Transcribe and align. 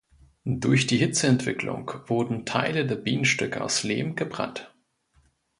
Durch 0.45 0.87
die 0.87 0.97
Hitzeentwicklung 0.97 1.91
wurden 2.07 2.43
Teile 2.43 2.87
der 2.87 2.95
Bienenstöcke 2.95 3.63
aus 3.63 3.83
Lehm 3.83 4.15
gebrannt. 4.15 4.73